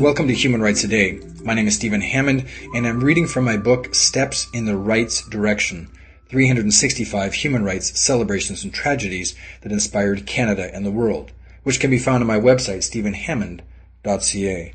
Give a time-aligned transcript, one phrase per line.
[0.00, 1.20] Welcome to Human Rights Today.
[1.44, 5.24] My name is Stephen Hammond, and I'm reading from my book Steps in the Rights
[5.28, 5.88] Direction
[6.30, 11.30] 365 Human Rights Celebrations and Tragedies that Inspired Canada and the World,
[11.62, 14.74] which can be found on my website, stephenhammond.ca.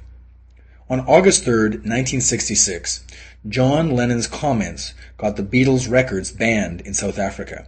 [0.89, 3.03] On August 3, 1966,
[3.45, 7.67] John Lennon's comments got the Beatles' records banned in South Africa.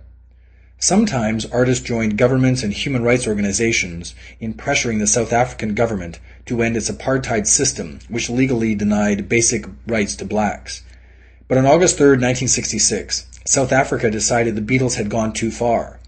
[0.84, 6.64] Sometimes artists joined governments and human rights organizations in pressuring the South African government to
[6.64, 10.82] end its apartheid system, which legally denied basic rights to blacks.
[11.48, 16.00] But on August 3, 1966, South Africa decided the Beatles had gone too far.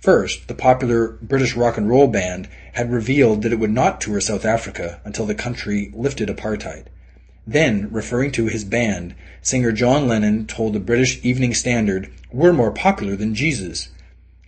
[0.00, 4.20] First, the popular British rock and roll band had revealed that it would not tour
[4.20, 6.86] South Africa until the country lifted apartheid.
[7.46, 12.72] Then, referring to his band, singer John Lennon told the British Evening Standard, We're more
[12.72, 13.90] popular than Jesus.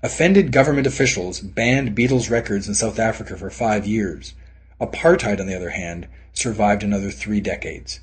[0.00, 4.32] Offended government officials banned Beatles records in South Africa for five years.
[4.80, 7.98] Apartheid, on the other hand, survived another three decades.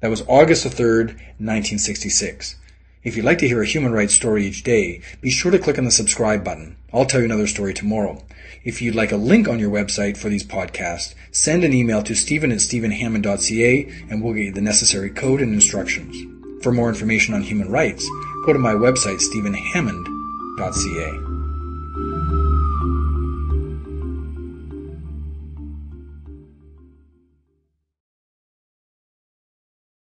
[0.00, 2.56] That was August 3rd, 1966.
[3.04, 5.78] If you'd like to hear a human rights story each day, be sure to click
[5.78, 6.76] on the subscribe button.
[6.92, 8.24] I'll tell you another story tomorrow.
[8.64, 12.16] If you'd like a link on your website for these podcasts, send an email to
[12.16, 16.16] stephen at stephenhammond.ca and we'll get you the necessary code and instructions.
[16.64, 18.04] For more information on human rights,
[18.44, 20.19] go to my website, stephenhammond.ca.
[20.60, 21.29] Ca.